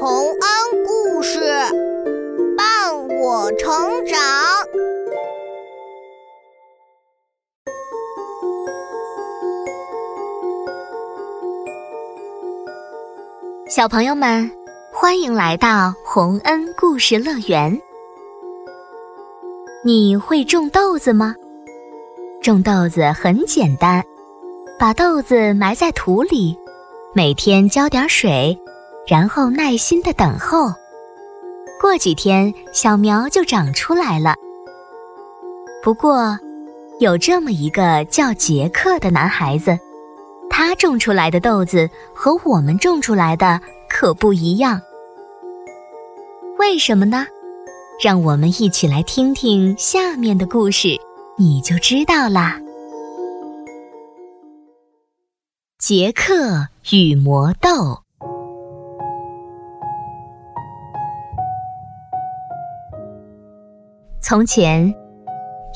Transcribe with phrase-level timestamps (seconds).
[0.00, 1.40] 洪恩故事
[2.56, 3.68] 伴我成
[4.06, 4.16] 长。
[13.68, 14.48] 小朋友们，
[14.92, 17.76] 欢迎来到洪恩故事乐园。
[19.84, 21.34] 你会种豆子吗？
[22.40, 24.04] 种豆子很简单，
[24.78, 26.56] 把豆子埋在土里，
[27.12, 28.56] 每天浇点水，
[29.08, 30.72] 然后耐心的等候。
[31.80, 34.34] 过几天，小苗就长出来了。
[35.82, 36.38] 不过，
[37.00, 39.78] 有这么一个叫杰克的男孩子，
[40.50, 44.80] 他种出来的豆子和我们种出来的可不一样。
[46.58, 47.26] 为什么呢？
[48.02, 51.00] 让我们一起来听听下面的故事。
[51.36, 52.60] 你就知道啦。
[55.78, 58.02] 杰克与魔豆。
[64.28, 64.94] 从前，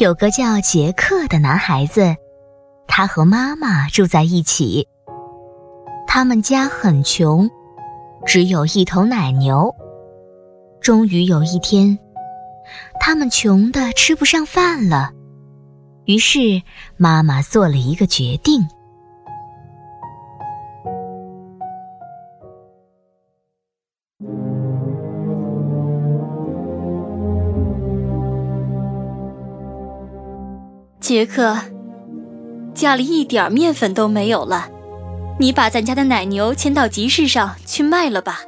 [0.00, 2.16] 有个叫杰克的男孩子，
[2.88, 4.88] 他和妈妈住在一起。
[6.04, 7.48] 他们家很穷，
[8.26, 9.72] 只有一头奶牛。
[10.80, 11.96] 终于有一天，
[12.98, 15.12] 他们穷的吃不上饭了。
[16.06, 16.60] 于是，
[16.96, 18.60] 妈妈做了一个决定。
[31.10, 31.58] 杰克，
[32.72, 34.68] 家里一点面粉都没有了，
[35.40, 38.42] 你把咱家的奶牛牵到集市上去卖了吧，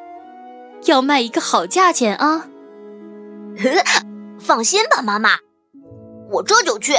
[0.85, 2.47] 要卖一个好价钱啊！
[4.39, 5.31] 放心吧，妈妈，
[6.31, 6.93] 我这就去。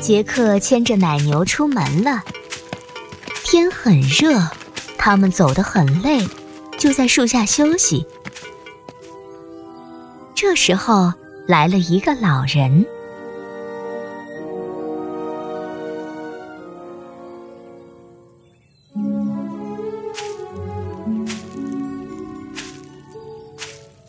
[0.00, 2.22] 杰克牵着奶牛出门了。
[3.42, 4.40] 天很热，
[4.96, 6.24] 他们走得很累，
[6.78, 8.06] 就在树下休息。
[10.46, 11.10] 这时候
[11.48, 12.84] 来了一个老人。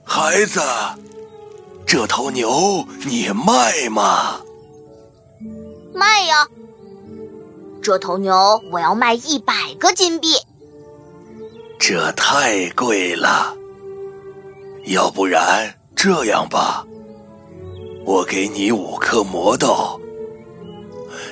[0.04, 0.60] 孩子。
[1.86, 4.42] 这头牛你卖吗？
[5.94, 6.46] 卖呀！
[7.82, 10.36] 这头牛我要卖一百个金币。
[11.80, 13.56] 这太贵了，
[14.88, 15.74] 要不然
[16.06, 16.86] 这样吧，
[18.06, 20.00] 我给你五颗魔豆，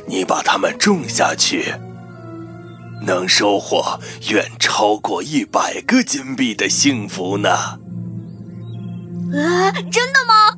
[0.08, 1.76] 你把它们种下去，
[3.06, 4.00] 能收获
[4.32, 7.52] 远超过一百个金币的幸福呢。
[7.52, 7.78] 啊，
[9.92, 10.58] 真的吗？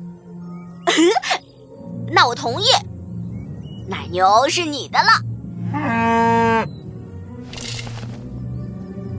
[2.10, 2.64] 那我同意，
[3.86, 5.10] 奶牛是你的了。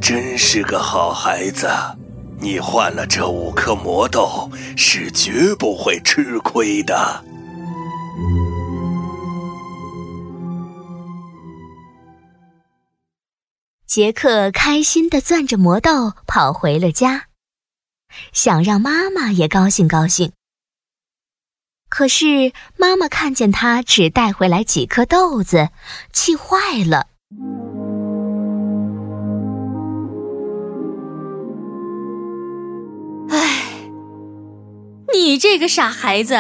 [0.02, 1.69] 真是个好孩子，
[2.39, 7.23] 你换了这五颗魔豆，是绝不会吃亏的。
[13.85, 17.27] 杰克开心的攥着魔豆跑回了家。
[18.31, 20.31] 想让妈妈也高兴高兴，
[21.89, 25.69] 可是妈妈看见他只带回来几颗豆子，
[26.13, 27.07] 气坏了。
[35.37, 36.35] 这个傻孩子，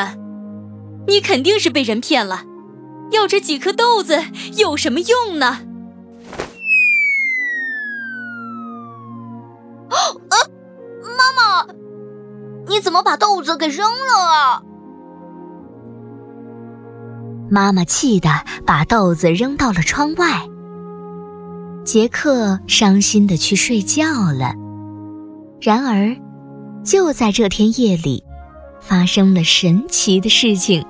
[1.07, 2.43] 你肯定是被人骗了，
[3.11, 4.21] 要这几颗豆子
[4.57, 5.59] 有什么用呢？
[11.17, 11.67] 妈妈
[12.67, 14.61] 你怎么把豆子给扔了啊？
[17.49, 18.29] 妈妈气得
[18.65, 20.47] 把豆子扔到了窗外。
[21.85, 24.03] 杰克伤心的去睡觉
[24.33, 24.53] 了。
[25.61, 26.15] 然而，
[26.83, 28.23] 就在这天夜里，
[28.87, 30.85] 发生了神奇的事情。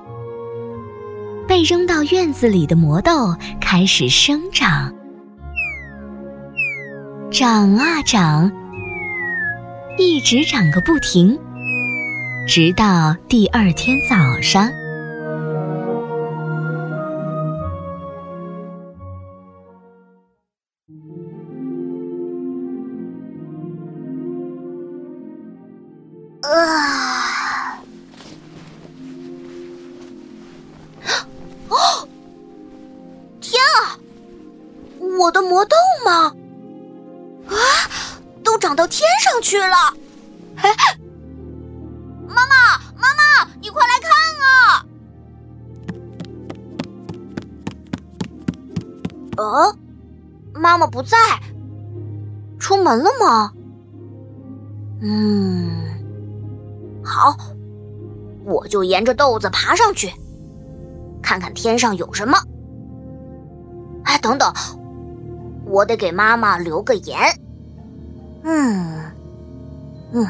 [1.46, 4.92] 被扔到院子里的魔豆开始生长，
[7.30, 8.52] 长啊长，
[9.96, 11.38] 一直长个不停。
[12.46, 14.70] 直到第二天早上，
[49.38, 49.74] 哦，
[50.52, 51.16] 妈妈不在，
[52.58, 53.52] 出门了吗？
[55.00, 55.70] 嗯，
[57.04, 57.36] 好，
[58.44, 60.12] 我就沿着豆子爬上去，
[61.22, 62.36] 看看天上有什么。
[64.02, 64.52] 哎，等等，
[65.66, 67.16] 我得给妈妈留个言。
[68.42, 69.04] 嗯，
[70.12, 70.26] 嗯，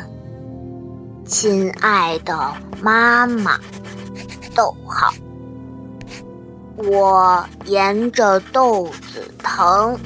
[1.25, 2.53] 亲爱的
[2.83, 3.59] 妈妈，
[4.55, 5.11] 逗号，
[6.79, 9.99] 我沿着豆子藤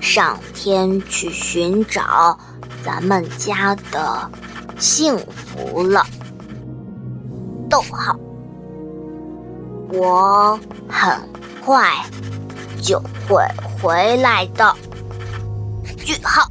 [0.00, 2.38] 上天去寻找。
[2.84, 4.30] 咱们家的
[4.78, 6.04] 幸福了。
[7.70, 8.14] 逗号，
[9.90, 11.18] 我很
[11.64, 11.90] 快
[12.82, 13.42] 就会
[13.80, 14.70] 回来的。
[16.04, 16.42] 句号。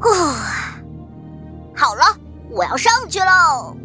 [0.00, 0.74] 啊，
[1.76, 2.02] 好了，
[2.50, 3.76] 我要上去喽。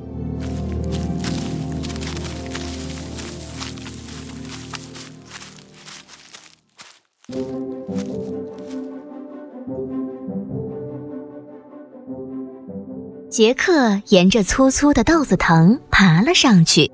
[13.37, 16.91] 杰克沿着粗粗的豆子藤爬了上去，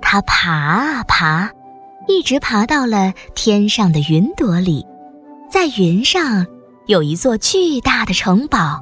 [0.00, 1.50] 他爬啊爬，
[2.06, 4.86] 一直爬到了天上的云朵里，
[5.50, 6.46] 在云上
[6.86, 8.80] 有一座巨大的城堡。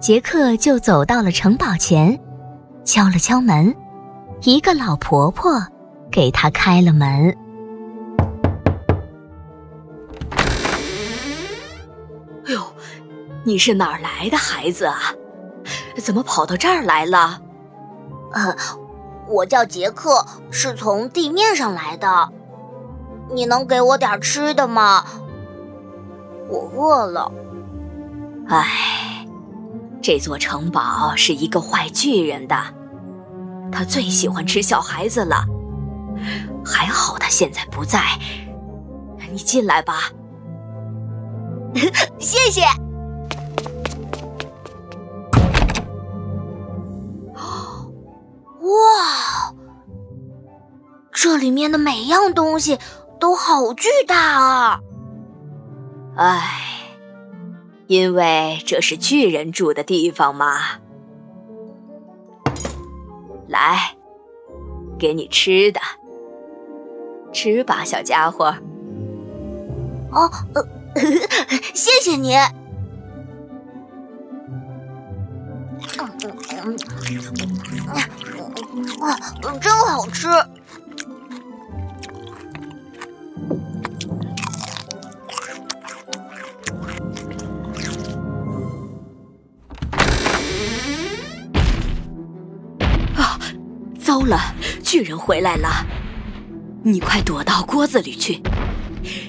[0.00, 2.18] 杰克就走到了城堡前，
[2.82, 3.76] 敲了敲门，
[4.44, 5.62] 一个老婆婆
[6.10, 7.36] 给他开了门。
[12.46, 12.66] 哎呦，
[13.44, 15.12] 你是哪儿来的孩子啊？
[16.00, 17.40] 怎么跑到这儿来了？
[18.32, 18.56] 呃，
[19.28, 22.30] 我叫杰克，是从地面上来的。
[23.32, 25.04] 你能给我点吃的吗？
[26.48, 27.32] 我饿了。
[28.48, 29.26] 唉，
[30.00, 32.56] 这座城堡是一个坏巨人的，
[33.72, 35.44] 他最喜欢吃小孩子了。
[36.64, 38.00] 还好他现在不在。
[39.32, 40.10] 你进来吧。
[42.18, 42.62] 谢谢。
[51.26, 52.78] 这里面的每样东西
[53.18, 54.80] 都好巨大啊！
[56.14, 56.94] 唉，
[57.88, 60.56] 因为这是巨人住的地方嘛。
[63.48, 63.96] 来，
[65.00, 65.80] 给你吃的，
[67.32, 68.54] 吃吧，小家伙。
[70.12, 70.62] 哦，呃，
[71.74, 72.36] 谢谢你。
[75.98, 76.76] 嗯嗯嗯
[79.00, 79.18] 哇，
[79.60, 80.28] 真好吃！
[94.26, 95.68] 了，巨人回来了！
[96.82, 98.42] 你快躲到锅子里去，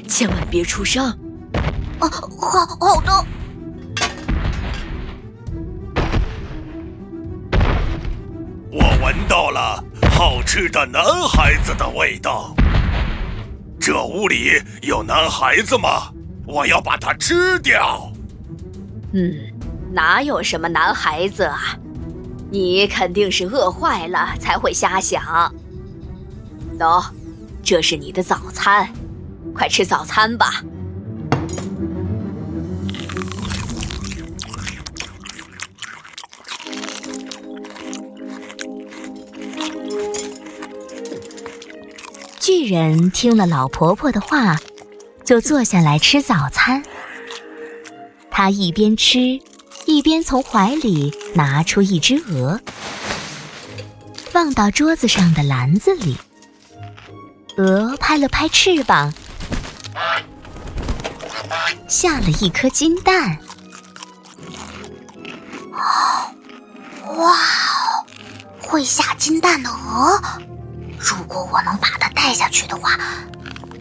[0.07, 1.05] 千万别出声。
[1.99, 3.25] 啊，好好的。
[8.99, 12.53] 闻到了好吃的男孩子的味道。
[13.79, 16.11] 这屋里有男孩子吗？
[16.45, 18.11] 我要把它吃掉。
[19.13, 19.33] 嗯，
[19.93, 21.79] 哪有什么男孩子啊？
[22.49, 25.53] 你肯定是饿坏了才会瞎想。
[26.79, 27.03] 走，
[27.63, 28.87] 这是你的早餐，
[29.53, 30.63] 快吃早餐吧。
[42.39, 44.55] 巨人听了老婆婆的话，
[45.25, 46.81] 就坐下来吃早餐。
[48.31, 49.39] 他一边吃，
[49.87, 52.59] 一边从怀里拿出一只鹅，
[54.29, 56.17] 放到桌子上的篮子里。
[57.55, 59.13] 鹅拍了拍翅膀，
[61.87, 63.37] 下了一颗金蛋。
[67.15, 68.05] 哇哦，
[68.61, 70.21] 会下金蛋的鹅！
[70.99, 72.99] 如果我能把它带下去的话，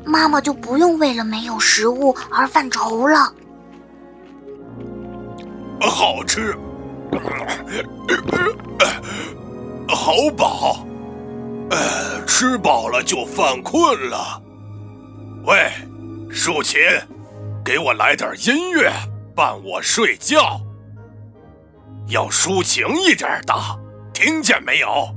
[0.05, 3.33] 妈妈就不用为了没有食物而犯愁了。
[5.81, 6.55] 好吃，
[9.89, 10.87] 好饱，
[11.71, 14.43] 呃，吃饱了就犯困了。
[15.45, 15.71] 喂，
[16.31, 16.81] 竖琴，
[17.65, 18.91] 给我来点音乐
[19.35, 20.61] 伴我睡觉，
[22.09, 23.55] 要抒情一点的，
[24.13, 25.09] 听见没有？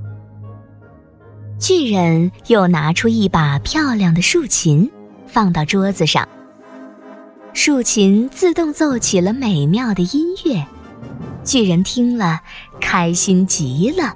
[1.60, 4.92] 巨人又拿出一把漂亮的竖琴，
[5.28, 6.28] 放到桌子上。
[7.62, 10.66] 竖琴自动奏起了美妙的音乐
[11.44, 12.40] 巨人听了
[12.80, 14.16] 开心极了。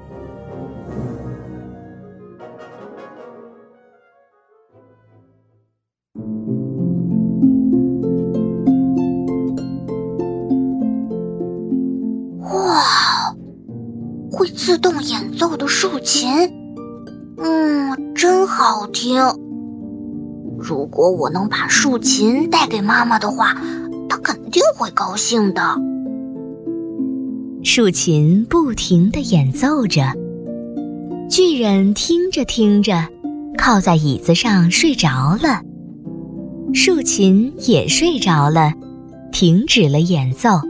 [12.40, 13.36] 哇
[14.32, 16.50] 会自动演奏的竖琴？
[17.40, 19.43] 嗯真好听。
[20.64, 23.54] 如果我能把竖琴带给妈妈的话，
[24.08, 25.62] 她肯定会高兴的。
[27.64, 30.04] 竖琴不停地演奏着，
[31.30, 33.06] 巨人听着听着，
[33.58, 35.62] 靠在椅子上睡着了。
[36.74, 38.72] 竖琴也睡着了，
[39.34, 40.62] 停止了演奏。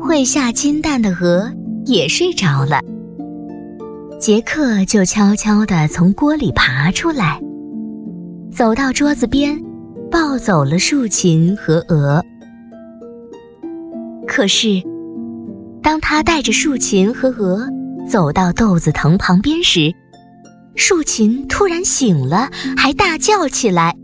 [0.00, 1.52] 会下金蛋的鹅
[1.86, 2.80] 也睡着了。
[4.18, 7.40] 杰克就悄悄地从锅里爬出来。
[8.52, 9.58] 走到桌子边，
[10.10, 12.22] 抱走了竖琴和鹅。
[14.26, 14.82] 可是，
[15.82, 17.66] 当他带着竖琴和鹅
[18.08, 19.94] 走到豆子藤旁边时，
[20.74, 23.94] 竖琴突然醒了，还大叫起来：“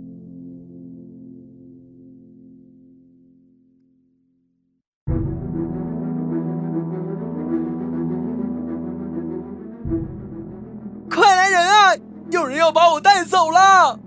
[11.11, 11.95] 快来人啊！
[12.31, 14.01] 有人要把我带走了！”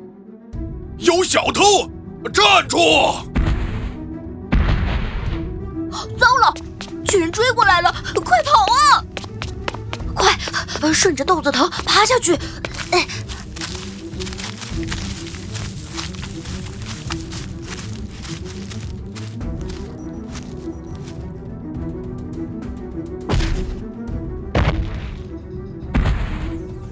[1.00, 1.90] 有小偷！
[2.34, 2.78] 站住！
[6.18, 6.54] 糟了，
[7.06, 7.94] 巨人追过来了！
[8.24, 9.04] 快跑啊！
[10.14, 10.38] 快，
[10.94, 12.38] 顺着豆子藤爬下去！
[12.92, 13.08] 哎，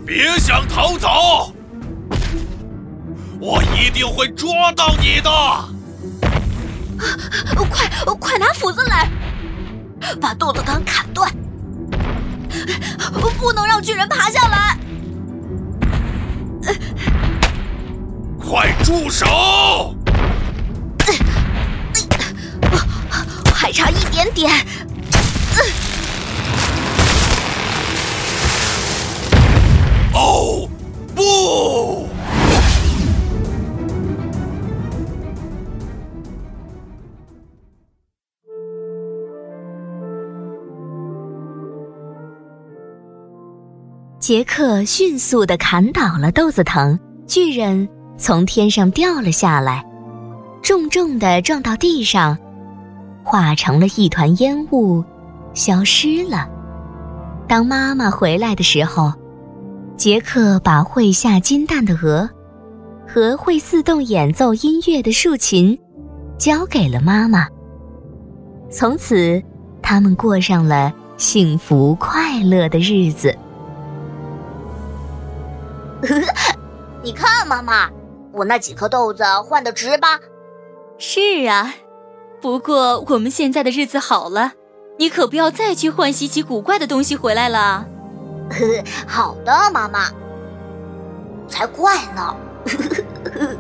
[0.06, 1.54] 别想逃走！
[3.48, 5.32] 我一定会抓到你的！
[7.56, 7.88] 快，
[8.20, 9.10] 快拿斧子来，
[10.20, 11.34] 把豆子藤砍断！
[13.40, 14.78] 不能让巨人爬下来！
[18.38, 19.96] 快住手！
[23.56, 24.52] 还差一点点！
[44.20, 46.98] 杰克迅速地砍倒了豆子藤，
[47.28, 49.86] 巨人从天上掉了下来，
[50.64, 52.36] 重重地撞到地上，
[53.24, 55.04] 化成了一团烟雾，
[55.54, 56.50] 消失了。
[57.48, 59.14] 当妈妈回来的时候，
[59.96, 62.28] 杰克把会下金蛋的鹅
[63.08, 65.78] 和会自动演奏音乐的竖琴
[66.40, 67.48] 交给了妈妈。
[68.72, 69.42] 从此，
[69.80, 73.34] 他们过上了幸福快乐的日子。
[77.04, 77.90] 你看，妈妈，
[78.32, 80.20] 我那几颗豆子换的值吧？
[80.98, 81.74] 是啊，
[82.42, 84.54] 不过我们现在的日子好了，
[84.98, 87.86] 你可不要再去换稀奇古怪的东西回来了。
[89.08, 90.10] 好的，妈妈。
[91.50, 92.36] 才怪呢！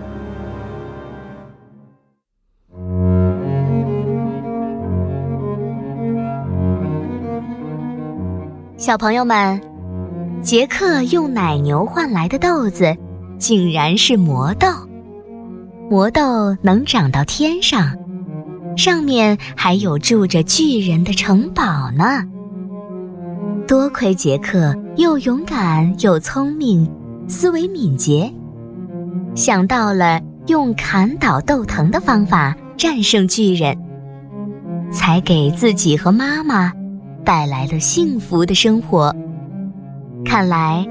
[8.77, 9.66] 小朋友们。
[10.41, 12.95] 杰克用奶牛换来的豆子，
[13.37, 14.67] 竟然是魔豆。
[15.89, 17.93] 魔豆能长到天上，
[18.77, 22.23] 上面还有住着巨人的城堡呢。
[23.67, 26.89] 多亏杰克又勇敢又聪明，
[27.27, 28.31] 思维敏捷，
[29.35, 33.77] 想到了用砍倒豆藤的方法战胜巨人，
[34.91, 36.71] 才给自己和妈妈
[37.25, 39.13] 带来了幸福的生活。
[40.27, 40.85] 看来，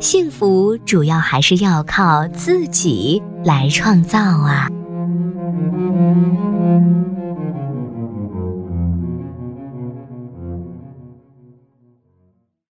[0.00, 4.68] 幸福主要还是要靠自己来创造啊。